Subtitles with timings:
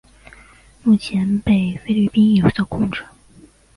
[0.81, 3.05] 目前被菲律宾有效控制。